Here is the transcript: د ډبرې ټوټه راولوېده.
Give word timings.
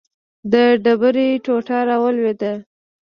د 0.51 0.53
ډبرې 0.83 1.27
ټوټه 1.45 1.77
راولوېده. 1.89 2.53